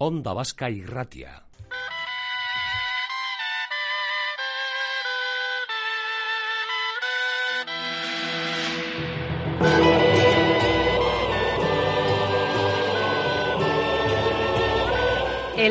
Onda 0.00 0.32
Vasca 0.32 0.70
y 0.70 0.80
Ratia. 0.80 1.47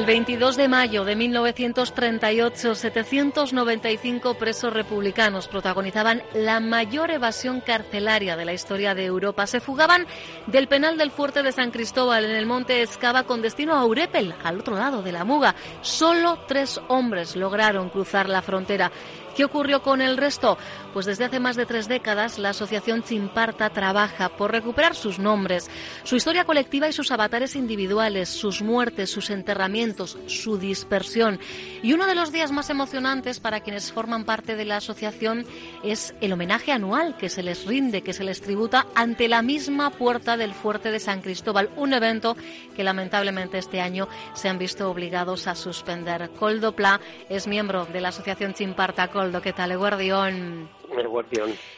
22 0.08 0.55
de 0.55 0.70
mayo 0.70 1.04
de 1.04 1.18
1938, 1.18 2.76
795 2.76 4.36
presos 4.36 4.72
republicanos 4.72 5.50
protagonizaban 5.50 6.23
la 6.34 6.62
mayor 6.62 7.12
evasión 7.12 7.60
carcelaria 7.60 8.38
de 8.38 8.46
la 8.46 8.54
historia 8.54 8.96
de 8.96 9.04
Europa. 9.04 9.46
Se 9.48 9.59
fugaban 9.59 10.08
del 10.46 10.70
penal 10.70 10.98
del 10.98 11.12
fuerte 11.12 11.44
de 11.44 11.52
San 11.52 11.72
Cristóbal 11.72 12.23
en 12.23 12.38
el 12.38 12.46
monte 12.46 12.82
Escava 12.84 13.23
con 13.23 13.41
destino 13.41 13.73
a 13.73 13.84
Urepel, 13.84 14.34
al 14.46 14.62
otro 14.62 14.78
lado 14.78 15.02
de 15.02 15.12
la 15.12 15.26
Muga. 15.26 15.55
Solo 15.82 16.39
tres 16.48 16.80
hombres 16.88 17.36
lograron 17.36 17.89
cruzar 17.89 18.30
la 18.30 18.42
frontera. 18.42 18.94
¿Qué 19.38 19.46
ocurrió 19.46 19.84
con 19.84 20.02
el 20.02 20.18
resto? 20.18 20.58
Pues 20.94 21.05
desde 21.05 21.26
hace 21.26 21.40
más 21.40 21.55
de 21.55 21.68
tres 21.68 21.88
décadas 21.88 22.40
la 22.40 22.50
Asociación 22.50 23.04
Chimparta 23.04 23.70
trabaja 23.70 24.30
por 24.30 24.52
recuperar 24.52 24.95
sus 24.95 25.20
nombres, 25.20 25.70
su 26.04 26.16
historia 26.16 26.44
colectiva 26.44 26.90
y 26.90 26.91
sus 26.91 27.12
avatares 27.12 27.55
individuales, 27.55 28.30
sus 28.30 28.64
muertes, 28.64 29.12
sus 29.12 29.30
enterramientos, 29.30 30.18
su 30.26 30.58
dispersión. 30.58 31.40
Y 31.84 31.94
uno 31.94 32.08
de 32.08 32.16
los 32.16 32.31
días 32.31 32.52
más 32.52 32.72
emocionantes 32.72 33.40
para 33.40 33.59
quienes 33.59 33.92
forman 33.92 34.26
parte 34.26 34.55
de 34.55 34.66
la 34.66 34.78
asociación 34.78 35.45
es 35.84 36.16
el 36.20 36.34
homenaje 36.34 36.72
anual 36.72 37.16
que 37.16 37.30
se 37.30 37.44
les 37.44 37.67
rinde, 37.67 38.02
que 38.02 38.14
se 38.14 38.23
les 38.23 38.42
tributa 38.42 38.88
ante 38.95 39.28
la 39.28 39.44
misma 39.44 39.92
puerta 39.92 40.36
del 40.36 40.56
fuerte 40.56 40.90
de 40.90 41.00
San 41.00 41.22
Cristóbal, 41.22 41.70
un 41.76 41.94
evento 41.94 42.36
que 42.76 42.84
lamentablemente 42.84 43.59
este 43.59 43.81
año 43.81 44.08
se 44.34 44.50
han 44.50 44.58
visto 44.58 44.90
obligados 44.90 45.45
a 45.45 45.54
suspender. 45.54 46.31
Coldo 46.40 46.76
Pla 46.76 47.00
es 47.30 47.45
miembro 47.45 47.86
de 47.86 48.02
la 48.02 48.09
Asociación 48.09 48.56
Chimparta. 48.56 49.09
¿Qué 49.44 49.52
tal, 49.53 49.72
El 49.72 49.78
Guardión. 49.78 50.70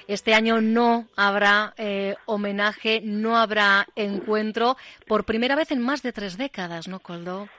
Este 0.08 0.34
año 0.36 0.62
no 0.62 1.08
habrá 1.16 1.74
eh, 1.78 2.16
homenaje, 2.26 3.02
no 3.04 3.38
habrá 3.38 3.88
encuentro 3.96 4.78
por 5.08 5.26
primera 5.26 5.56
vez 5.56 5.72
en 5.72 5.82
más 5.82 6.04
de 6.04 6.14
tres 6.14 6.38
décadas, 6.38 6.88
¿no, 6.88 7.00
Coldo? 7.00 7.50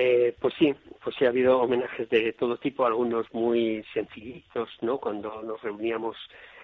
Eh, 0.00 0.36
pues 0.38 0.54
sí, 0.56 0.72
pues 1.02 1.16
sí 1.16 1.24
ha 1.24 1.28
habido 1.28 1.60
homenajes 1.60 2.08
de 2.08 2.32
todo 2.34 2.56
tipo, 2.56 2.86
algunos 2.86 3.26
muy 3.34 3.84
sencillitos, 3.92 4.68
¿no? 4.80 4.98
Cuando 4.98 5.42
nos 5.42 5.60
reuníamos 5.60 6.16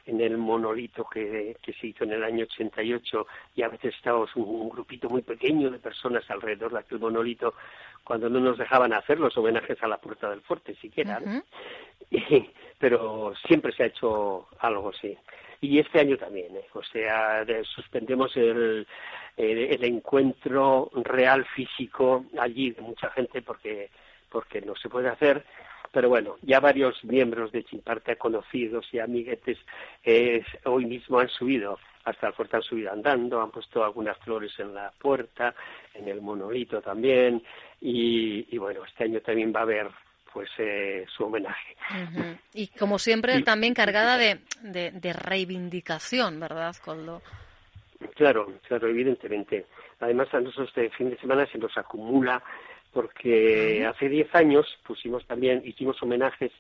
en 0.07 0.21
el 0.21 0.39
monolito 0.39 1.05
que, 1.05 1.57
que 1.61 1.73
se 1.73 1.89
hizo 1.89 2.05
en 2.05 2.13
el 2.13 2.23
año 2.23 2.45
88 2.45 3.27
y 3.57 3.63
a 3.63 3.69
veces 3.69 3.93
estábamos 3.97 4.37
un, 4.37 4.69
grupito 4.69 5.09
muy 5.09 5.23
pequeño 5.23 5.69
de 5.69 5.81
personas 5.81 6.23
alrededor 6.31 6.75
de 6.75 6.79
aquel 6.79 7.01
monolito 7.01 7.55
cuando 8.05 8.29
no 8.29 8.39
nos 8.39 8.57
dejaban 8.57 8.93
hacer 8.93 9.19
los 9.19 9.37
homenajes 9.37 9.83
a 9.83 9.89
la 9.89 9.99
puerta 9.99 10.31
del 10.31 10.43
fuerte 10.43 10.77
siquiera. 10.77 11.21
pero 12.79 13.33
siempre 13.49 13.73
se 13.73 13.83
ha 13.83 13.87
hecho 13.87 14.47
algo 14.61 14.91
así. 14.91 15.17
Y 15.65 15.79
este 15.79 16.01
año 16.01 16.19
también, 16.19 16.55
¿eh? 16.57 16.67
o 16.75 16.83
sea, 16.83 17.45
suspendemos 17.65 18.37
el, 18.37 18.87
el, 19.37 19.85
encuentro 19.85 20.91
real 20.95 21.47
físico 21.57 22.27
allí 22.39 22.73
de 22.73 22.83
mucha 22.83 23.09
gente 23.11 23.41
porque 23.41 23.89
porque 24.29 24.61
no 24.61 24.75
se 24.77 24.91
puede 24.91 25.09
hacer 25.09 25.45
pero 25.91 26.09
bueno, 26.09 26.37
ya 26.43 26.59
varios 26.59 27.03
miembros 27.05 27.53
de 27.53 27.63
Chimparta 27.65 28.17
conocidos 28.17 28.85
y 28.93 28.99
amiguetes 28.99 29.59
hoy 30.65 30.87
mismo 30.87 31.21
han 31.21 31.29
subido 31.29 31.79
hasta 32.05 32.27
el 32.27 32.35
fuerte, 32.35 32.57
han 32.57 32.63
subido 32.63 32.93
andando, 32.93 33.41
han 33.41 33.53
puesto 33.53 33.85
algunas 33.85 34.19
flores 34.19 34.53
en 34.59 34.75
la 34.75 34.93
puerta, 34.99 35.55
en 35.95 36.09
el 36.09 36.21
monolito 36.21 36.83
también, 36.83 37.43
y, 37.81 38.59
bueno, 38.59 38.85
este 38.85 39.05
año 39.05 39.21
también 39.21 39.53
va 39.55 39.61
a 39.61 39.63
haber 39.63 39.89
pues 40.35 40.51
eh, 40.59 41.07
su 41.17 41.25
homenaje. 41.25 41.77
Y 42.53 42.67
como 42.67 42.99
siempre, 42.99 43.41
también 43.43 43.73
cargada 43.73 44.19
de, 44.19 44.41
de, 44.63 45.13
reivindicación, 45.13 46.41
¿verdad, 46.41 46.75
Coldo? 46.85 47.23
Claro, 48.17 48.53
claro, 48.67 48.89
evidentemente. 48.89 49.67
Además, 50.01 50.35
a 50.35 50.41
nosotros 50.41 50.69
este 50.69 50.91
fin 50.91 51.11
de 51.11 51.19
semana 51.19 51.47
se 51.47 51.57
nos 51.59 51.79
acumula 51.79 52.43
porque 52.93 53.87
hace 53.87 54.09
diez 54.09 54.33
años 54.35 54.67
pusimos 54.85 55.25
también, 55.27 55.63
hicimos 55.65 56.03
homenajes 56.03 56.53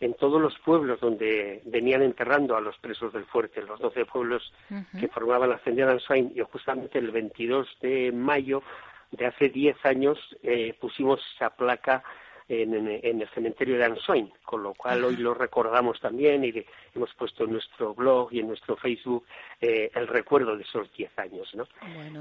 en 0.00 0.14
todos 0.14 0.40
los 0.40 0.58
pueblos 0.60 1.00
donde 1.00 1.60
venían 1.66 2.02
enterrando 2.02 2.56
a 2.56 2.60
los 2.60 2.78
presos 2.78 3.12
del 3.12 3.24
fuerte, 3.26 3.62
los 3.62 3.80
doce 3.80 4.04
pueblos 4.06 4.52
que 4.98 5.08
formaban 5.08 5.50
la 5.50 5.56
ascendencia 5.56 5.86
de 5.86 5.92
Ansoain, 5.92 6.32
y 6.34 6.40
justamente 6.40 6.98
el 6.98 7.10
22 7.10 7.68
de 7.82 8.12
mayo 8.12 8.62
de 9.10 9.26
hace 9.26 9.48
diez 9.48 9.76
años 9.84 10.18
eh, 10.42 10.74
pusimos 10.80 11.20
esa 11.34 11.50
placa 11.50 12.04
en, 12.48 13.20
el 13.20 13.28
cementerio 13.34 13.76
de 13.76 13.84
Ansoin, 13.84 14.32
con 14.44 14.62
lo 14.62 14.74
cual 14.74 15.04
hoy 15.04 15.16
lo 15.16 15.34
recordamos 15.34 16.00
también 16.00 16.44
y 16.44 16.64
hemos 16.94 17.12
puesto 17.14 17.44
en 17.44 17.52
nuestro 17.52 17.94
blog 17.94 18.32
y 18.32 18.40
en 18.40 18.48
nuestro 18.48 18.76
Facebook 18.76 19.24
eh, 19.60 19.90
el 19.94 20.06
recuerdo 20.06 20.56
de 20.56 20.62
esos 20.62 20.90
10 20.96 21.18
años. 21.18 21.54
¿no? 21.54 21.66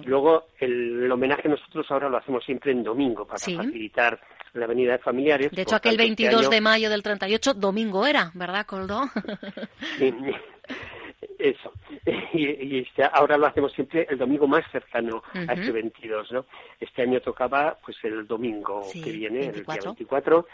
Luego, 0.04 0.48
el, 0.60 1.10
homenaje 1.10 1.48
nosotros 1.48 1.86
ahora 1.90 2.10
lo 2.10 2.18
hacemos 2.18 2.44
siempre 2.44 2.72
en 2.72 2.84
domingo 2.84 3.26
para 3.26 3.40
facilitar 3.40 4.20
la 4.54 4.68
venida 4.68 4.94
de 4.94 5.00
familiares. 5.00 5.52
De 5.52 5.62
hecho, 5.62 5.76
aquel 5.76 5.98
22 5.98 6.44
este 6.44 6.56
de 6.56 6.62
mayo 6.62 6.90
del 6.90 7.04
38, 7.04 7.54
domingo 7.54 8.06
era, 8.06 8.32
¿verdad, 8.34 8.66
Coldo? 8.66 9.04
Eso. 11.38 11.72
Y, 12.34 12.80
este, 12.80 13.04
ahora 13.04 13.38
lo 13.38 13.48
hacemos 13.48 13.72
siempre 13.74 14.06
el 14.10 14.18
domingo 14.18 14.48
más 14.48 14.64
cercano 14.72 15.24
a 15.34 15.54
este 15.54 15.72
22, 15.72 16.32
¿no? 16.32 16.46
Este 16.80 17.02
año 17.02 17.20
tocaba 17.20 17.78
pues 17.84 17.98
el 18.04 18.28
domingo 18.28 18.86
que 18.92 19.12
viene, 19.12 19.48
el 19.48 19.66
día 19.66 19.80
24, 19.84 20.46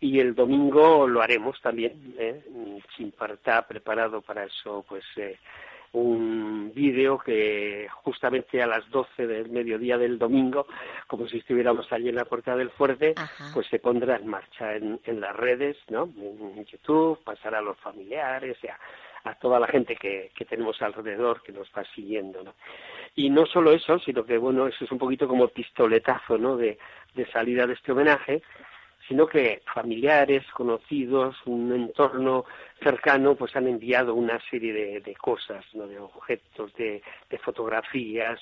y 0.00 0.20
el 0.20 0.34
domingo 0.34 1.06
lo 1.06 1.22
haremos 1.22 1.60
también, 1.62 2.14
¿eh? 2.18 2.42
sin 2.96 3.12
parta 3.12 3.66
preparado 3.66 4.20
para 4.20 4.44
eso, 4.44 4.84
pues 4.86 5.04
eh, 5.16 5.38
un 5.92 6.72
vídeo 6.74 7.18
que 7.18 7.86
justamente 8.02 8.60
a 8.60 8.66
las 8.66 8.88
12 8.90 9.26
del 9.26 9.48
mediodía 9.48 9.96
del 9.96 10.18
domingo, 10.18 10.66
como 11.06 11.26
si 11.28 11.38
estuviéramos 11.38 11.90
allí 11.92 12.08
en 12.08 12.16
la 12.16 12.24
puerta 12.24 12.56
del 12.56 12.70
fuerte, 12.70 13.14
pues 13.54 13.66
se 13.68 13.78
pondrá 13.78 14.16
en 14.16 14.26
marcha 14.26 14.74
en, 14.74 15.00
en 15.04 15.20
las 15.20 15.34
redes, 15.34 15.76
¿no? 15.88 16.10
En 16.18 16.64
YouTube, 16.66 17.22
pasará 17.22 17.58
a 17.58 17.62
los 17.62 17.78
familiares, 17.78 18.58
o 18.58 18.66
a 19.24 19.34
toda 19.34 19.58
la 19.58 19.66
gente 19.66 19.96
que, 19.96 20.30
que 20.34 20.44
tenemos 20.44 20.80
alrededor 20.82 21.42
que 21.42 21.52
nos 21.52 21.68
va 21.76 21.84
siguiendo, 21.94 22.42
¿no? 22.42 22.54
Y 23.16 23.30
no 23.30 23.46
solo 23.46 23.72
eso, 23.72 23.98
sino 23.98 24.24
que, 24.24 24.38
bueno, 24.38 24.66
eso 24.66 24.84
es 24.84 24.92
un 24.92 24.98
poquito 24.98 25.26
como 25.26 25.48
pistoletazo, 25.48 26.36
¿no?, 26.36 26.56
de, 26.56 26.78
de 27.14 27.26
salida 27.30 27.66
de 27.66 27.74
este 27.74 27.92
homenaje, 27.92 28.42
sino 29.08 29.26
que 29.26 29.62
familiares, 29.72 30.44
conocidos, 30.52 31.36
un 31.46 31.72
entorno 31.72 32.44
cercano, 32.82 33.34
pues 33.34 33.54
han 33.56 33.68
enviado 33.68 34.14
una 34.14 34.40
serie 34.50 34.72
de, 34.72 35.00
de 35.00 35.14
cosas, 35.14 35.64
¿no? 35.74 35.86
de 35.86 35.98
objetos, 35.98 36.72
de, 36.74 37.02
de 37.28 37.38
fotografías, 37.38 38.40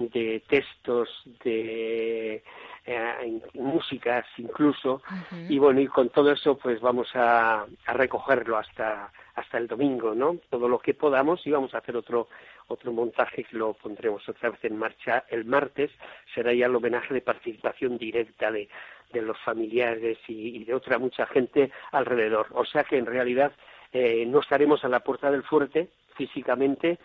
de 0.00 0.42
textos, 0.48 1.08
de 1.44 2.42
eh, 2.86 3.40
músicas 3.54 4.26
incluso, 4.38 5.02
y 5.48 5.58
bueno, 5.58 5.80
y 5.80 5.86
con 5.86 6.08
todo 6.08 6.32
eso 6.32 6.56
pues 6.56 6.80
vamos 6.80 7.08
a, 7.14 7.64
a 7.86 7.92
recogerlo 7.92 8.56
hasta 8.56 9.12
hasta 9.34 9.58
el 9.58 9.68
domingo, 9.68 10.14
¿no? 10.14 10.36
Todo 10.50 10.68
lo 10.68 10.78
que 10.78 10.94
podamos 10.94 11.46
y 11.46 11.50
vamos 11.50 11.74
a 11.74 11.78
hacer 11.78 11.96
otro 11.96 12.28
otro 12.68 12.92
montaje 12.92 13.44
que 13.44 13.56
lo 13.56 13.74
pondremos 13.74 14.28
otra 14.28 14.50
vez 14.50 14.64
en 14.64 14.76
marcha 14.76 15.24
el 15.28 15.44
martes, 15.44 15.90
será 16.34 16.52
ya 16.52 16.66
el 16.66 16.76
homenaje 16.76 17.12
de 17.14 17.20
participación 17.20 17.98
directa 17.98 18.52
de, 18.52 18.68
de 19.12 19.22
los 19.22 19.38
familiares 19.40 20.18
y, 20.28 20.64
de 20.64 20.74
otra 20.74 20.98
mucha 20.98 21.26
gente 21.26 21.70
alrededor. 21.92 22.46
O 22.52 22.64
sea 22.64 22.84
que 22.84 22.96
en 22.96 23.06
realidad 23.06 23.52
eh, 23.92 24.24
no 24.26 24.40
estaremos 24.40 24.84
a 24.84 24.88
la 24.88 25.00
puerta 25.00 25.30
del 25.30 25.42
fuerte 25.42 25.88
físicamente, 26.16 26.98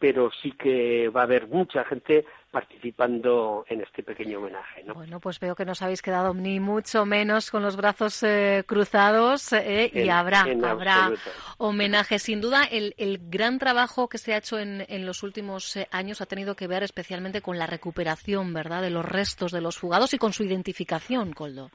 pero 0.00 0.30
sí 0.42 0.52
que 0.52 1.10
va 1.10 1.20
a 1.20 1.24
haber 1.24 1.46
mucha 1.46 1.84
gente 1.84 2.24
participando 2.50 3.64
en 3.68 3.82
este 3.82 4.02
pequeño 4.02 4.38
homenaje. 4.38 4.82
¿no? 4.82 4.94
Bueno, 4.94 5.20
pues 5.20 5.38
veo 5.38 5.54
que 5.54 5.66
no 5.66 5.72
os 5.72 5.82
habéis 5.82 6.02
quedado 6.02 6.32
ni 6.34 6.58
mucho 6.58 7.04
menos 7.04 7.50
con 7.50 7.62
los 7.62 7.76
brazos 7.76 8.22
eh, 8.22 8.64
cruzados 8.66 9.52
eh, 9.52 9.90
y 9.92 10.08
habrá, 10.08 10.46
habrá 10.64 11.12
homenaje. 11.58 12.18
Sin 12.18 12.40
duda, 12.40 12.64
el, 12.64 12.94
el, 12.96 13.20
gran 13.28 13.58
trabajo 13.58 14.08
que 14.08 14.18
se 14.18 14.32
ha 14.32 14.38
hecho 14.38 14.58
en, 14.58 14.84
en 14.88 15.04
los 15.04 15.22
últimos 15.22 15.76
eh, 15.76 15.86
años 15.92 16.22
ha 16.22 16.26
tenido 16.26 16.56
que 16.56 16.66
ver 16.66 16.82
especialmente 16.82 17.42
con 17.42 17.58
la 17.58 17.66
recuperación, 17.66 18.52
¿verdad?, 18.54 18.82
de 18.82 18.90
los 18.90 19.04
restos 19.04 19.52
de 19.52 19.60
los 19.60 19.78
fugados 19.78 20.14
y 20.14 20.18
con 20.18 20.32
su 20.32 20.42
identificación, 20.42 21.32
Coldo. 21.32 21.70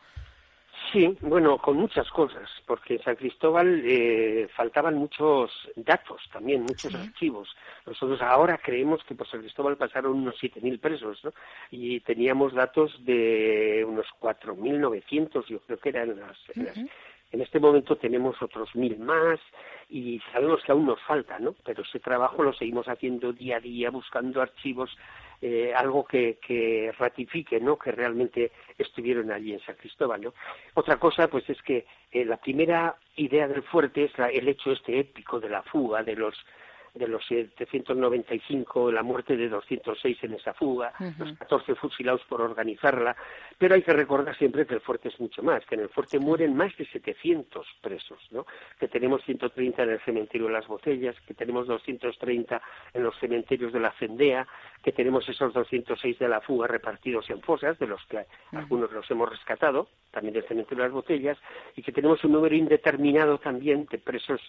Sí, 0.91 1.17
bueno, 1.21 1.57
con 1.57 1.77
muchas 1.77 2.09
cosas, 2.09 2.49
porque 2.65 2.95
en 2.95 3.03
San 3.03 3.15
Cristóbal 3.15 3.81
eh, 3.85 4.47
faltaban 4.55 4.95
muchos 4.95 5.51
datos 5.75 6.21
también, 6.31 6.63
muchos 6.63 6.93
archivos. 6.93 7.55
Nosotros 7.85 8.21
ahora 8.21 8.57
creemos 8.57 9.03
que 9.03 9.15
por 9.15 9.27
San 9.27 9.41
Cristóbal 9.41 9.77
pasaron 9.77 10.13
unos 10.13 10.35
7.000 10.41 10.79
presos, 10.79 11.23
¿no? 11.23 11.33
Y 11.71 11.99
teníamos 12.01 12.53
datos 12.53 12.93
de 13.05 13.85
unos 13.87 14.05
4.900, 14.19 15.45
yo 15.47 15.59
creo 15.61 15.77
que 15.79 15.89
eran 15.89 16.19
las, 16.19 16.37
En 16.55 16.89
este 17.41 17.59
momento 17.59 17.95
tenemos 17.95 18.41
otros 18.41 18.75
mil 18.75 18.97
más 18.99 19.39
y 19.89 20.19
sabemos 20.31 20.61
que 20.63 20.71
aún 20.71 20.85
nos 20.85 21.01
falta, 21.01 21.39
¿no? 21.39 21.55
Pero 21.63 21.83
ese 21.83 21.99
trabajo 21.99 22.43
lo 22.43 22.53
seguimos 22.53 22.87
haciendo 22.87 23.33
día 23.33 23.57
a 23.57 23.59
día, 23.59 23.89
buscando 23.89 24.41
archivos, 24.41 24.95
eh, 25.41 25.73
algo 25.75 26.05
que, 26.05 26.37
que, 26.45 26.93
ratifique, 26.97 27.59
¿no? 27.59 27.77
Que 27.77 27.91
realmente 27.91 28.51
estuvieron 28.77 29.31
allí 29.31 29.53
en 29.53 29.59
San 29.59 29.75
Cristóbal, 29.75 30.21
¿no? 30.21 30.33
Otra 30.73 30.97
cosa, 30.97 31.27
pues 31.27 31.49
es 31.49 31.61
que 31.61 31.85
eh, 32.11 32.25
la 32.25 32.37
primera 32.37 32.95
idea 33.15 33.47
del 33.47 33.63
fuerte 33.63 34.05
es 34.05 34.11
el 34.17 34.47
hecho 34.47 34.71
este 34.71 34.99
épico 34.99 35.39
de 35.39 35.49
la 35.49 35.61
fuga 35.63 36.03
de 36.03 36.15
los 36.15 36.35
de 36.95 37.07
los 37.07 37.25
795, 37.25 38.91
la 38.91 39.03
muerte 39.03 39.35
de 39.35 39.49
206 39.49 40.17
en 40.23 40.33
esa 40.33 40.53
fuga, 40.53 40.93
los 41.19 41.37
14 41.37 41.75
fusilados 41.75 42.21
por 42.27 42.41
organizarla, 42.41 43.15
pero 43.57 43.75
hay 43.75 43.81
que 43.81 43.93
recordar 43.93 44.35
siempre 44.37 44.65
que 44.65 44.75
el 44.75 44.81
fuerte 44.81 45.09
es 45.09 45.19
mucho 45.19 45.43
más, 45.43 45.65
que 45.65 45.75
en 45.75 45.81
el 45.81 45.89
fuerte 45.89 46.19
mueren 46.19 46.55
más 46.55 46.75
de 46.77 46.85
700 46.85 47.67
presos, 47.81 48.19
¿no? 48.31 48.45
que 48.79 48.87
tenemos 48.87 49.23
130 49.25 49.83
en 49.83 49.89
el 49.89 49.99
cementerio 50.01 50.47
de 50.47 50.53
las 50.53 50.67
Botellas, 50.67 51.15
que 51.27 51.33
tenemos 51.33 51.67
230 51.67 52.61
en 52.93 53.03
los 53.03 53.17
cementerios 53.19 53.73
de 53.73 53.79
la 53.79 53.91
Cendea, 53.99 54.47
que 54.85 54.91
tenemos 54.91 55.27
esos 55.27 55.51
206 55.51 56.19
de 56.19 56.27
la 56.27 56.41
fuga 56.41 56.67
repartidos 56.67 57.27
en 57.31 57.41
fosas, 57.41 57.79
de 57.79 57.87
los 57.87 58.05
que 58.05 58.23
algunos 58.51 58.91
los 58.91 59.09
hemos 59.09 59.27
rescatado, 59.27 59.87
también 60.11 60.35
del 60.35 60.47
cementerio 60.47 60.83
de 60.83 60.89
las 60.89 60.93
Botellas, 60.93 61.39
y 61.75 61.81
que 61.81 61.91
tenemos 61.91 62.23
un 62.23 62.33
número 62.33 62.53
indeterminado 62.53 63.39
también 63.39 63.87
de 63.89 63.97
presos 63.97 64.39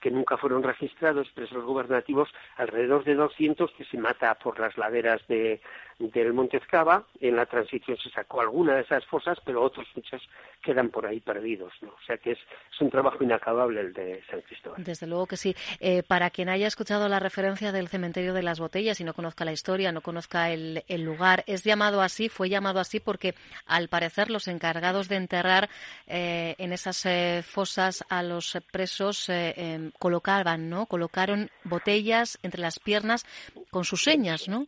que 0.00 0.10
nunca 0.10 0.36
fueron 0.36 0.64
registrados, 0.64 1.30
presos 1.30 1.64
gubernativos, 1.64 2.28
alrededor 2.56 3.04
de 3.04 3.14
200 3.14 3.70
que 3.70 3.84
se 3.84 3.96
mata 3.96 4.34
por 4.34 4.58
las 4.58 4.76
laderas 4.76 5.24
de, 5.28 5.60
del 5.98 6.32
Monte 6.32 6.58
Escava. 6.58 7.04
En 7.20 7.36
la 7.36 7.46
transición 7.46 7.96
se 7.98 8.10
sacó 8.10 8.40
alguna 8.40 8.74
de 8.74 8.82
esas 8.82 9.04
fosas, 9.06 9.38
pero 9.44 9.62
otros 9.62 9.86
muchos 9.94 10.22
quedan 10.62 10.88
por 10.88 11.06
ahí 11.06 11.20
perdidos. 11.20 11.72
¿no? 11.82 11.88
O 11.88 12.06
sea 12.06 12.16
que 12.18 12.32
es, 12.32 12.38
un 12.80 12.90
trabajo 12.90 13.22
inacabable 13.22 13.80
el 13.80 13.92
de 13.92 14.22
San 14.30 14.40
Cristóbal. 14.42 14.82
Desde 14.82 15.06
luego 15.06 15.26
que 15.26 15.36
sí. 15.36 15.54
Eh, 15.80 16.02
para 16.02 16.30
quien 16.30 16.48
haya 16.48 16.66
escuchado 16.66 17.08
la 17.08 17.20
referencia 17.20 17.72
del 17.72 17.88
cementerio 17.88 18.34
de 18.34 18.42
las 18.42 18.60
botellas 18.60 19.00
y 19.00 19.04
no 19.04 19.14
conozca 19.14 19.44
la 19.44 19.52
historia, 19.52 19.92
no 19.92 20.00
conozca 20.00 20.50
el, 20.50 20.84
el 20.88 21.02
lugar, 21.02 21.44
es 21.46 21.64
llamado 21.64 22.02
así, 22.02 22.28
fue 22.28 22.48
llamado 22.48 22.80
así 22.80 23.00
porque 23.00 23.34
al 23.66 23.88
parecer 23.88 24.30
los 24.30 24.48
encargados 24.48 25.08
de 25.08 25.16
enterrar 25.16 25.68
eh, 26.06 26.54
en 26.58 26.72
esas 26.72 27.06
eh, 27.06 27.42
fosas 27.46 28.04
a 28.08 28.22
los 28.22 28.58
presos 28.70 29.28
em, 29.28 29.90
colocaban, 29.98 30.68
¿no? 30.68 30.86
Colocaron 30.86 31.50
botellas 31.64 32.38
entre 32.42 32.60
las 32.60 32.78
piernas 32.78 33.24
con 33.70 33.84
sus 33.84 34.02
señas, 34.02 34.48
¿no? 34.48 34.66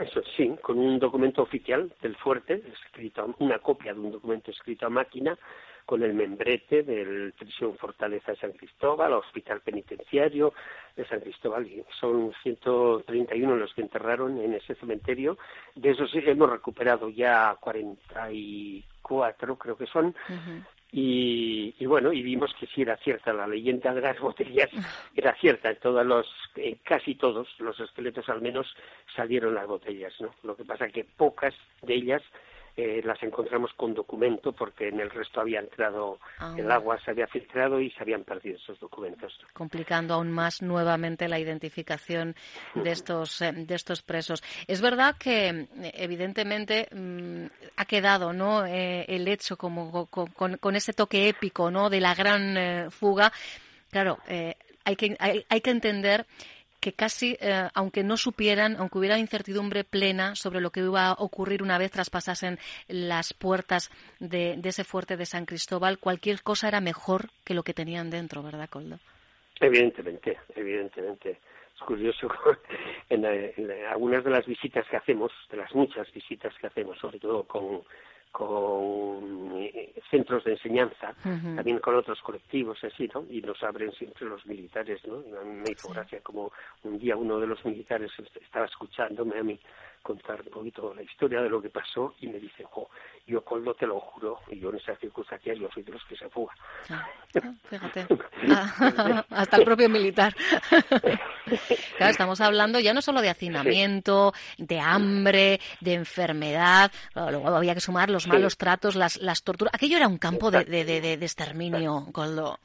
Eso 0.00 0.22
sí, 0.36 0.54
con 0.60 0.78
un 0.78 0.98
documento 0.98 1.42
oficial 1.42 1.92
del 2.02 2.16
fuerte, 2.16 2.62
escrito, 2.72 3.34
una 3.38 3.58
copia 3.58 3.94
de 3.94 4.00
un 4.00 4.12
documento 4.12 4.50
escrito 4.50 4.86
a 4.86 4.90
máquina, 4.90 5.38
con 5.86 6.02
el 6.02 6.14
membrete 6.14 6.82
del 6.82 7.32
prisión 7.38 7.76
Fortaleza 7.76 8.32
de 8.32 8.38
San 8.38 8.52
Cristóbal, 8.52 9.12
Hospital 9.12 9.60
Penitenciario 9.60 10.54
de 10.96 11.06
San 11.06 11.20
Cristóbal. 11.20 11.68
Son 12.00 12.32
131 12.42 13.56
los 13.56 13.74
que 13.74 13.82
enterraron 13.82 14.40
en 14.40 14.54
ese 14.54 14.74
cementerio. 14.76 15.36
De 15.74 15.90
esos 15.90 16.10
hemos 16.14 16.50
recuperado 16.50 17.10
ya 17.10 17.56
44, 17.60 19.58
creo 19.58 19.76
que 19.76 19.86
son. 19.86 20.14
Y, 20.96 21.74
y, 21.76 21.86
bueno, 21.86 22.12
y 22.12 22.22
vimos 22.22 22.54
que 22.54 22.68
sí 22.68 22.82
era 22.82 22.96
cierta 22.98 23.32
la 23.32 23.48
leyenda 23.48 23.92
de 23.92 24.00
las 24.00 24.20
botellas, 24.20 24.70
era 25.16 25.34
cierta, 25.34 25.74
todos 25.74 26.06
los, 26.06 26.24
casi 26.84 27.16
todos 27.16 27.48
los 27.58 27.80
esqueletos 27.80 28.28
al 28.28 28.40
menos 28.40 28.72
salieron 29.16 29.56
las 29.56 29.66
botellas, 29.66 30.12
¿no? 30.20 30.32
Lo 30.44 30.54
que 30.54 30.64
pasa 30.64 30.86
que 30.86 31.02
pocas 31.02 31.52
de 31.82 31.94
ellas 31.94 32.22
eh, 32.76 33.02
las 33.04 33.22
encontramos 33.22 33.72
con 33.74 33.94
documento 33.94 34.52
porque 34.52 34.88
en 34.88 34.98
el 34.98 35.08
resto 35.08 35.40
había 35.40 35.60
entrado 35.60 36.18
ah. 36.38 36.54
el 36.58 36.68
agua, 36.72 36.98
se 37.04 37.12
había 37.12 37.28
filtrado 37.28 37.80
y 37.80 37.90
se 37.92 38.02
habían 38.02 38.24
perdido 38.24 38.56
esos 38.56 38.80
documentos. 38.80 39.32
Complicando 39.52 40.14
aún 40.14 40.32
más 40.32 40.60
nuevamente 40.60 41.28
la 41.28 41.38
identificación 41.38 42.34
de 42.74 42.90
estos, 42.90 43.42
eh, 43.42 43.52
de 43.52 43.74
estos 43.76 44.02
presos. 44.02 44.42
Es 44.66 44.80
verdad 44.80 45.16
que 45.16 45.68
evidentemente 45.94 46.88
mm, 46.92 47.46
ha 47.76 47.84
quedado 47.84 48.32
¿no? 48.32 48.66
Eh, 48.66 49.04
el 49.08 49.28
hecho 49.28 49.56
como 49.56 50.06
con, 50.06 50.56
con, 50.56 50.76
ese 50.76 50.92
toque 50.92 51.28
épico 51.28 51.70
¿no? 51.70 51.88
de 51.90 52.00
la 52.00 52.14
gran 52.14 52.90
fuga. 52.90 53.32
Claro, 53.90 54.18
hay, 54.84 54.96
que, 54.96 55.16
hay, 55.20 55.46
hay 55.48 55.60
que 55.60 55.70
entender 55.70 56.26
que 56.84 56.92
casi, 56.92 57.38
eh, 57.40 57.70
aunque 57.72 58.02
no 58.04 58.18
supieran, 58.18 58.76
aunque 58.76 58.98
hubiera 58.98 59.18
incertidumbre 59.18 59.84
plena 59.84 60.34
sobre 60.34 60.60
lo 60.60 60.68
que 60.68 60.80
iba 60.80 61.06
a 61.06 61.12
ocurrir 61.14 61.62
una 61.62 61.78
vez 61.78 61.90
traspasasen 61.90 62.58
las 62.88 63.32
puertas 63.32 63.90
de, 64.20 64.60
ese 64.62 64.84
fuerte 64.84 65.16
de 65.16 65.24
San 65.24 65.46
Cristóbal, 65.46 65.98
cualquier 65.98 66.42
cosa 66.42 66.68
era 66.68 66.82
mejor 66.82 67.30
que 67.42 67.54
lo 67.54 67.62
que 67.62 67.72
tenían 67.72 68.10
dentro, 68.10 68.42
¿verdad, 68.42 68.68
Coldo? 68.68 68.98
Evidentemente, 69.60 70.36
evidentemente. 70.54 71.38
Es 71.74 71.80
curioso, 71.86 72.28
en, 73.08 73.24
en 73.24 73.86
algunas 73.86 74.22
de 74.22 74.30
las 74.30 74.44
visitas 74.44 74.86
que 74.90 74.98
hacemos, 74.98 75.32
de 75.50 75.56
las 75.56 75.74
muchas 75.74 76.12
visitas 76.12 76.52
que 76.60 76.66
hacemos, 76.66 76.98
sobre 76.98 77.18
todo 77.18 77.44
con 77.44 77.80
con 78.34 79.52
eh, 79.54 79.94
centros 80.10 80.42
de 80.42 80.54
enseñanza, 80.54 81.14
también 81.22 81.78
con 81.78 81.94
otros 81.94 82.20
colectivos, 82.20 82.82
así, 82.82 83.08
¿no? 83.14 83.24
Y 83.30 83.40
nos 83.40 83.62
abren 83.62 83.92
siempre 83.92 84.26
los 84.26 84.44
militares, 84.44 85.00
¿no? 85.06 85.22
A 85.40 85.44
mí 85.44 85.62
me 85.64 85.70
hizo 85.70 85.88
gracia 85.90 86.20
como 86.20 86.50
un 86.82 86.98
día 86.98 87.14
uno 87.16 87.38
de 87.38 87.46
los 87.46 87.64
militares 87.64 88.10
estaba 88.42 88.66
escuchándome 88.66 89.38
a 89.38 89.44
mí 89.44 89.60
contar 90.02 90.40
un 90.40 90.50
poquito 90.50 90.92
la 90.92 91.02
historia 91.02 91.42
de 91.42 91.48
lo 91.48 91.62
que 91.62 91.70
pasó 91.70 92.16
y 92.20 92.26
me 92.26 92.40
dice, 92.40 92.64
jo, 92.64 92.90
yo 93.24 93.44
Coldo 93.44 93.72
te 93.74 93.86
lo 93.86 94.00
juro, 94.00 94.40
y 94.48 94.58
yo 94.58 94.70
en 94.70 94.78
esas 94.78 94.98
circunstancias 94.98 95.56
yo 95.56 95.68
soy 95.72 95.84
de 95.84 95.92
los 95.92 96.04
que 96.06 96.16
se 96.16 96.28
fuga. 96.28 96.54
Ah, 96.90 97.08
fíjate, 97.70 98.06
ah, 98.50 99.24
hasta 99.30 99.56
el 99.58 99.64
propio 99.64 99.88
militar. 99.88 100.34
claro, 101.96 102.12
estamos 102.12 102.40
hablando 102.40 102.80
ya 102.80 102.94
no 102.94 103.02
solo 103.02 103.20
de 103.20 103.30
hacinamiento, 103.30 104.32
de 104.58 104.80
hambre, 104.80 105.60
de 105.80 105.94
enfermedad, 105.94 106.90
luego 107.14 107.48
había 107.48 107.74
que 107.74 107.80
sumar 107.80 108.10
los 108.10 108.26
malos 108.26 108.56
tratos, 108.56 108.94
las, 108.94 109.16
las 109.18 109.42
torturas. 109.42 109.74
Aquello 109.74 109.96
era 109.96 110.08
un 110.08 110.18
campo 110.18 110.50
de, 110.50 110.64
de, 110.64 110.84
de, 110.84 111.16
de 111.16 111.24
exterminio, 111.24 112.08
Coldo. 112.12 112.58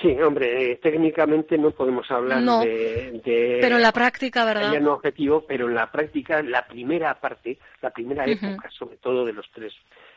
Sí, 0.00 0.18
hombre, 0.20 0.72
eh, 0.72 0.76
técnicamente 0.76 1.58
no 1.58 1.72
podemos 1.72 2.10
hablar 2.10 2.42
de, 2.42 3.58
Pero 3.60 3.76
en 3.76 3.82
la 3.82 3.92
práctica, 3.92 4.46
¿verdad? 4.46 4.80
No 4.80 4.94
objetivo, 4.94 5.44
pero 5.46 5.68
en 5.68 5.74
la 5.74 5.90
práctica, 5.90 6.42
la 6.42 6.66
primera 6.66 7.20
parte, 7.20 7.58
la 7.82 7.90
primera 7.90 8.24
época, 8.24 8.70
sobre 8.70 8.96
todo 8.96 9.26
de 9.26 9.34
los 9.34 9.50
tres 9.52 9.74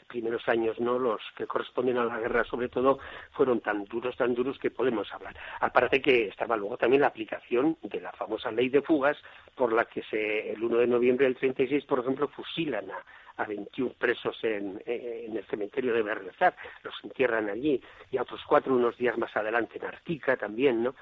primeros 0.07 0.47
años, 0.47 0.79
¿no? 0.79 0.97
Los 0.97 1.21
que 1.35 1.47
corresponden 1.47 1.97
a 1.97 2.05
la 2.05 2.19
guerra, 2.19 2.45
sobre 2.45 2.69
todo, 2.69 2.99
fueron 3.31 3.59
tan 3.59 3.83
duros, 3.85 4.15
tan 4.15 4.33
duros 4.33 4.57
que 4.57 4.71
podemos 4.71 5.11
hablar. 5.11 5.35
Aparte 5.59 6.01
que 6.01 6.27
estaba 6.27 6.55
luego 6.55 6.77
también 6.77 7.01
la 7.01 7.07
aplicación 7.07 7.77
de 7.81 7.99
la 7.99 8.11
famosa 8.13 8.51
ley 8.51 8.69
de 8.69 8.81
fugas, 8.81 9.17
por 9.55 9.73
la 9.73 9.85
que 9.85 10.03
se, 10.03 10.51
el 10.51 10.63
1 10.63 10.77
de 10.77 10.87
noviembre 10.87 11.25
del 11.25 11.35
36, 11.35 11.83
por 11.85 11.99
ejemplo, 11.99 12.29
fusilan 12.29 12.89
a, 12.89 13.03
a 13.37 13.45
21 13.45 13.93
presos 13.97 14.37
en, 14.43 14.81
en 14.85 15.35
el 15.35 15.45
cementerio 15.45 15.93
de 15.93 16.03
Berrezar, 16.03 16.55
los 16.83 16.93
entierran 17.03 17.49
allí, 17.49 17.81
y 18.11 18.17
a 18.17 18.21
otros 18.21 18.41
cuatro 18.47 18.75
unos 18.75 18.97
días 18.97 19.17
más 19.17 19.35
adelante 19.35 19.77
en 19.77 19.85
Artica 19.85 20.37
también, 20.37 20.83
¿no? 20.83 20.95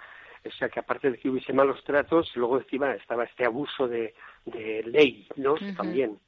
O 0.44 0.52
sea 0.52 0.70
que 0.70 0.80
aparte 0.80 1.12
de 1.12 1.20
que 1.20 1.30
hubiese 1.30 1.54
malos 1.54 1.84
tratos, 1.84 2.36
luego 2.36 2.58
encima 2.58 2.94
estaba 2.94 3.26
este 3.26 3.46
abuso 3.46 3.88
de, 3.88 4.16
de 4.46 4.84
ley, 4.84 5.28
¿no? 5.36 5.56
También, 5.78 6.20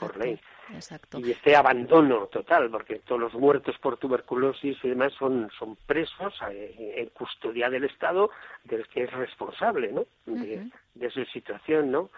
por 0.00 0.16
ley. 0.16 0.40
Exacto. 0.72 1.20
Y 1.20 1.30
este 1.30 1.54
abandono 1.54 2.26
total, 2.26 2.70
porque 2.70 3.00
todos 3.00 3.20
los 3.20 3.34
muertos 3.34 3.76
por 3.78 3.98
tuberculosis 3.98 4.76
y 4.82 4.88
demás 4.88 5.12
son, 5.12 5.50
son 5.56 5.76
presos 5.86 6.34
eh, 6.50 6.94
en 6.96 7.10
custodia 7.10 7.68
del 7.68 7.84
Estado, 7.84 8.30
del 8.64 8.88
que 8.88 9.04
es 9.04 9.12
responsable, 9.12 9.92
¿no? 9.92 10.06
De, 10.26 10.68
de 10.94 11.10
su 11.10 11.24
situación, 11.26 11.92
¿no? 11.92 12.10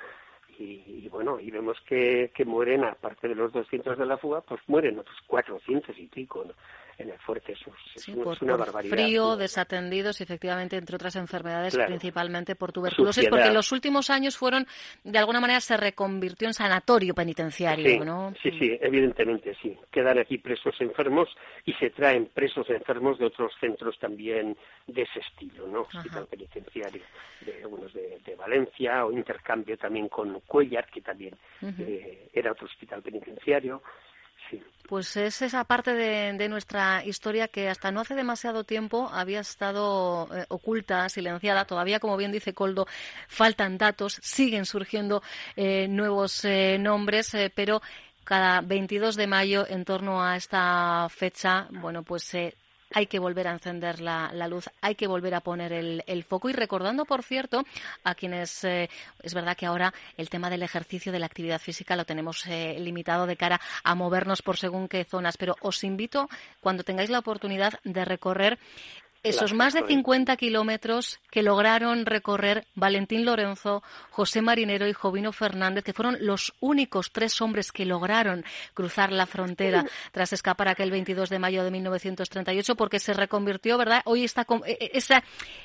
Y, 0.58 1.08
bueno, 1.10 1.38
y 1.40 1.50
vemos 1.50 1.80
que, 1.86 2.30
que 2.34 2.44
mueren, 2.44 2.84
aparte 2.84 3.28
de 3.28 3.34
los 3.34 3.52
200 3.52 3.98
de 3.98 4.06
la 4.06 4.18
fuga, 4.18 4.40
pues 4.40 4.60
mueren 4.66 4.98
otros 4.98 5.16
400 5.26 5.98
y 5.98 6.06
pico, 6.06 6.44
¿no? 6.44 6.52
En 6.98 7.10
el 7.10 7.18
fuerte. 7.18 7.52
Eso 7.52 7.72
es, 7.94 8.08
una 8.42 8.56
barbaridad. 8.56 8.96
Frío, 8.96 9.36
desatendidos 9.36 10.20
y 10.20 10.24
efectivamente, 10.24 10.76
entre 10.76 10.96
otras 10.96 11.16
enfermedades, 11.16 11.76
principalmente 11.76 12.54
por 12.54 12.72
tuberculosis, 12.72 13.28
porque 13.28 13.46
en 13.46 13.54
los 13.54 13.72
últimos 13.72 14.10
años 14.10 14.36
fueron, 14.36 14.66
de 15.04 15.18
alguna 15.18 15.40
manera, 15.40 15.60
se 15.60 15.76
reconvirtió 15.76 16.48
en 16.48 16.54
sanatorio 16.54 17.14
penitenciario, 17.14 17.86
sí, 17.86 17.98
¿no? 17.98 18.32
Sí, 18.42 18.50
sí, 18.58 18.78
evidentemente, 18.80 19.56
sí. 19.60 19.76
Quedan 19.90 20.18
aquí 20.18 20.38
presos 20.38 20.74
enfermos 20.80 21.28
y 21.64 21.72
se 21.74 21.90
traen 21.90 22.26
presos 22.26 22.68
enfermos 22.70 23.18
de 23.18 23.26
otros 23.26 23.52
centros 23.60 23.98
también 23.98 24.56
de 24.86 25.02
ese 25.02 25.20
estilo, 25.20 25.66
¿no? 25.66 25.82
Hospital 25.82 26.26
penitenciario, 26.26 27.02
de 27.42 27.62
algunos 27.62 27.92
de, 27.92 28.16
Valencia 28.36 29.06
o 29.06 29.12
intercambio 29.12 29.78
también 29.78 30.08
con 30.08 30.40
Cuellar, 30.40 30.86
que 30.88 31.00
también 31.00 31.34
eh, 31.62 32.28
era 32.32 32.52
otro 32.52 32.66
hospital 32.66 33.02
penitenciario. 33.02 33.82
Pues 34.88 35.16
es 35.16 35.42
esa 35.42 35.64
parte 35.64 35.94
de, 35.94 36.48
nuestra 36.48 37.04
historia 37.04 37.48
que 37.48 37.68
hasta 37.68 37.90
no 37.90 38.00
hace 38.00 38.14
demasiado 38.14 38.62
tiempo 38.62 39.10
había 39.12 39.40
estado 39.40 40.28
eh, 40.32 40.44
oculta, 40.48 41.08
silenciada. 41.08 41.64
Todavía, 41.64 41.98
como 41.98 42.16
bien 42.16 42.30
dice 42.30 42.54
Coldo, 42.54 42.86
faltan 43.26 43.78
datos, 43.78 44.20
siguen 44.22 44.64
surgiendo 44.64 45.22
eh, 45.56 45.88
nuevos 45.88 46.44
eh, 46.44 46.78
nombres, 46.78 47.36
pero 47.56 47.82
cada 48.22 48.60
22 48.60 49.16
de 49.16 49.26
mayo, 49.26 49.66
en 49.68 49.84
torno 49.84 50.22
a 50.22 50.36
esta 50.36 51.08
fecha, 51.10 51.66
bueno, 51.70 52.04
pues 52.04 52.22
se 52.22 52.54
hay 52.92 53.06
que 53.06 53.18
volver 53.18 53.48
a 53.48 53.52
encender 53.52 54.00
la, 54.00 54.30
luz, 54.48 54.70
hay 54.80 54.94
que 54.94 55.06
volver 55.06 55.34
a 55.34 55.40
poner 55.40 55.72
el, 55.72 56.24
foco. 56.24 56.48
Y 56.48 56.52
recordando, 56.52 57.04
por 57.04 57.22
cierto, 57.22 57.64
a 58.04 58.14
quienes 58.14 58.64
eh, 58.64 58.88
es 59.22 59.34
verdad 59.34 59.56
que 59.56 59.66
ahora 59.66 59.92
el 60.16 60.30
tema 60.30 60.50
del 60.50 60.62
ejercicio, 60.62 61.12
de 61.12 61.18
la 61.18 61.26
actividad 61.26 61.60
física 61.60 61.96
lo 61.96 62.04
tenemos 62.04 62.46
eh, 62.46 62.76
limitado 62.78 63.26
de 63.26 63.36
cara 63.36 63.60
a 63.84 63.94
movernos 63.94 64.42
por 64.42 64.56
según 64.56 64.88
qué 64.88 65.04
zonas, 65.04 65.36
pero 65.36 65.56
os 65.60 65.82
invito 65.84 66.28
cuando 66.60 66.84
tengáis 66.84 67.10
la 67.10 67.18
oportunidad 67.18 67.80
de 67.84 68.04
recorrer 68.04 68.58
esos 69.28 69.54
más 69.54 69.74
de 69.74 69.86
50 69.86 70.36
kilómetros 70.36 71.20
que 71.30 71.42
lograron 71.42 72.06
recorrer 72.06 72.64
Valentín 72.74 73.24
Lorenzo, 73.24 73.82
José 74.10 74.42
Marinero 74.42 74.86
y 74.86 74.92
Jovino 74.92 75.32
Fernández, 75.32 75.84
que 75.84 75.92
fueron 75.92 76.16
los 76.20 76.54
únicos 76.60 77.12
tres 77.12 77.40
hombres 77.40 77.72
que 77.72 77.84
lograron 77.84 78.44
cruzar 78.74 79.12
la 79.12 79.26
frontera 79.26 79.84
tras 80.12 80.32
escapar 80.32 80.68
aquel 80.68 80.90
22 80.90 81.28
de 81.28 81.38
mayo 81.38 81.64
de 81.64 81.70
1938, 81.70 82.76
porque 82.76 82.98
se 82.98 83.12
reconvirtió, 83.12 83.78
¿verdad? 83.78 84.02
Hoy 84.04 84.24
está 84.24 84.46
e, 84.64 84.72
e, 84.72 84.90
esa, 84.94 85.22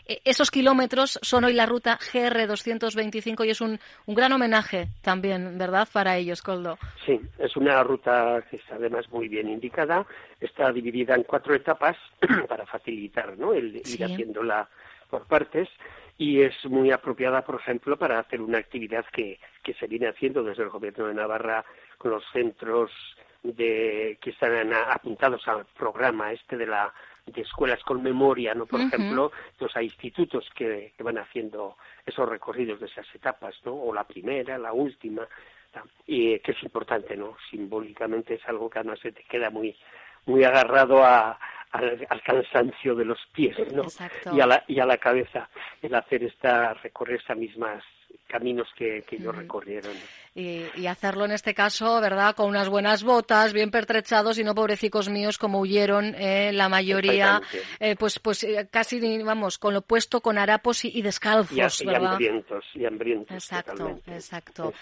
e, 0.08 0.22
esos 0.26 0.52
kilómetros 0.52 1.20
son 1.22 1.44
hoy 1.44 1.54
la 1.54 1.66
ruta 1.66 2.00
GR 2.14 2.48
225 2.48 3.46
y 3.46 3.50
es 3.50 3.62
un, 3.62 3.80
un 4.06 4.16
gran 4.16 4.32
homenaje 4.32 4.88
también, 5.02 5.58
¿verdad? 5.58 5.88
Para 5.92 6.18
ellos, 6.18 6.42
Coldo. 6.42 6.78
Sí, 7.06 7.20
es 7.40 7.56
una 7.56 7.84
ruta 7.84 8.44
que 8.50 8.58
está 8.58 8.76
además 8.76 9.10
muy 9.10 9.28
bien 9.28 9.50
indicada 9.50 10.06
está 10.42 10.72
dividida 10.74 11.16
en 11.16 11.24
cuatro 11.24 11.54
etapas 11.54 11.96
para 12.50 12.66
facilitar 12.66 13.38
¿no? 13.38 13.54
el 13.54 13.76
ir 13.76 14.04
haciéndola 14.04 14.68
por 15.10 15.26
partes 15.28 15.70
y 16.18 16.42
es 16.42 16.54
muy 16.66 16.92
apropiada, 16.92 17.44
por 17.44 17.56
ejemplo, 17.56 17.98
para 17.98 18.20
hacer 18.20 18.42
una 18.42 18.58
actividad 18.58 19.06
que, 19.12 19.40
que 19.64 19.74
se 19.76 19.88
viene 19.88 20.08
haciendo 20.08 20.44
desde 20.44 20.64
el 20.64 20.70
Gobierno 20.70 21.08
de 21.08 21.14
Navarra 21.14 21.66
con 21.98 22.12
los 22.12 22.24
centros 22.32 22.92
de, 23.44 24.18
que 24.22 24.32
están 24.32 24.72
apuntados 24.74 25.48
al 25.48 25.66
programa 25.66 26.32
este 26.32 26.58
de 26.58 26.68
la 26.68 26.94
de 27.26 27.42
escuelas 27.42 27.82
con 27.84 28.02
memoria, 28.02 28.56
¿no? 28.56 28.66
Por 28.66 28.82
ejemplo, 28.82 29.32
entonces 29.52 29.78
hay 29.78 29.86
institutos 29.86 30.50
que, 30.56 30.94
que, 30.98 31.04
van 31.04 31.20
haciendo 31.20 31.78
esos 32.04 32.28
recorridos 32.28 32.80
de 32.80 32.88
esas 32.88 33.06
etapas, 33.14 33.56
¿no? 33.64 33.74
O 33.76 33.94
la 33.94 34.04
primera, 34.04 34.58
la 34.58 34.74
última, 34.74 35.28
y 36.08 36.40
que 36.40 36.52
es 36.52 36.64
importante, 36.64 37.16
¿no? 37.16 37.38
Simbólicamente 37.50 38.36
es 38.36 38.48
algo 38.48 38.70
que 38.70 38.80
además 38.80 39.00
se 39.00 39.12
te 39.12 39.24
queda 39.24 39.50
muy 39.50 39.76
muy 40.26 40.44
agarrado 40.44 41.04
a, 41.04 41.40
al, 41.72 42.22
cansancio 42.24 42.96
de 42.96 43.06
los 43.06 43.20
pies 43.34 43.58
¿no? 43.74 43.84
y, 44.34 44.42
a 44.42 44.46
la, 44.46 44.64
y 44.68 44.80
a 44.80 44.86
la 44.86 44.98
cabeza 44.98 45.50
el 45.82 45.96
hacer 45.96 46.24
esta 46.24 46.74
recorrer 46.76 47.22
esas 47.22 47.38
mismas 47.38 47.84
caminos 48.32 48.70
que, 48.78 49.04
que 49.08 49.18
ellos 49.18 49.36
recorrieron 49.36 49.94
y, 50.34 50.88
hacerlo 50.88 51.26
en 51.26 51.32
este 51.32 51.54
caso, 51.54 52.00
¿verdad? 52.00 52.36
Con 52.36 52.48
unas 52.48 52.70
buenas 52.70 53.04
botas, 53.04 53.52
bien 53.52 53.70
pertrechados 53.70 54.38
y 54.38 54.44
no 54.44 54.56
pobrecicos 54.56 55.10
míos 55.10 55.38
como 55.38 55.60
huyeron 55.60 56.16
eh, 56.18 56.52
la 56.54 56.70
mayoría, 56.70 57.42
eh, 57.80 57.96
pues 57.98 58.20
pues 58.20 58.44
eh, 58.44 58.68
casi, 58.72 59.22
vamos, 59.24 59.58
con 59.58 59.74
lo 59.74 59.82
puesto 59.82 60.22
con 60.22 60.38
harapos 60.38 60.86
y, 60.86 61.02
descalzos, 61.02 61.84
¿verdad? 61.86 62.18
Y 62.74 62.86
hambrientos, 62.86 63.34
Exacto, 63.34 64.00
exacto. 64.08 64.74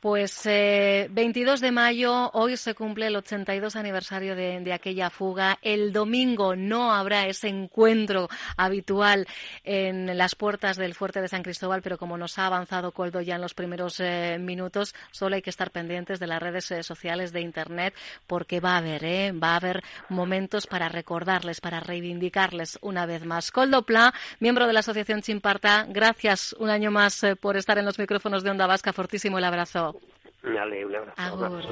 Pues 0.00 0.42
22 0.44 1.60
de 1.60 1.70
mayo, 1.70 2.30
hoy 2.32 2.56
se 2.56 2.74
cumple 2.74 3.06
el 3.06 3.16
82 3.16 3.76
aniversario 3.76 4.34
de, 4.34 4.60
de 4.60 4.72
aquella 4.72 5.10
fuga. 5.10 5.58
El 5.62 5.92
domingo 5.92 6.56
no 6.56 6.92
habrá 6.92 7.26
ese 7.26 7.48
encuentro 7.48 8.28
habitual 8.56 9.26
en 9.64 10.16
las 10.18 10.34
puertas 10.34 10.76
del 10.76 10.94
fuerte 10.94 11.20
de 11.20 11.28
San 11.28 11.42
Cristóbal, 11.42 11.82
pero 11.82 11.98
como 11.98 12.16
nos 12.18 12.38
ha 12.38 12.46
avanzado 12.46 12.87
Coldo 12.92 13.20
ya 13.20 13.36
en 13.36 13.40
los 13.40 13.54
primeros 13.54 14.00
minutos, 14.38 14.94
solo 15.10 15.36
hay 15.36 15.42
que 15.42 15.50
estar 15.50 15.70
pendientes 15.70 16.18
de 16.18 16.26
las 16.26 16.42
redes 16.42 16.70
eh, 16.70 16.82
sociales 16.82 17.32
de 17.32 17.40
Internet 17.40 17.94
porque 18.26 18.60
va 18.60 18.74
a 18.74 18.78
haber, 18.78 19.04
¿eh? 19.04 19.32
va 19.32 19.52
a 19.52 19.56
haber 19.56 19.82
momentos 20.08 20.66
para 20.66 20.88
recordarles, 20.88 21.60
para 21.60 21.80
reivindicarles 21.80 22.78
una 22.82 23.06
vez 23.06 23.24
más. 23.24 23.50
Coldo 23.50 23.82
Pla, 23.82 24.14
miembro 24.40 24.66
de 24.66 24.72
la 24.72 24.80
Asociación 24.80 25.22
Chimparta, 25.22 25.86
gracias 25.88 26.54
un 26.58 26.70
año 26.70 26.90
más 26.90 27.22
eh, 27.24 27.36
por 27.36 27.56
estar 27.56 27.78
en 27.78 27.84
los 27.84 27.98
micrófonos 27.98 28.42
de 28.42 28.50
Onda 28.50 28.66
Vasca. 28.66 28.92
Fortísimo 28.92 29.38
el 29.38 29.44
abrazo. 29.44 30.00
un 31.34 31.44
abrazo. 31.44 31.68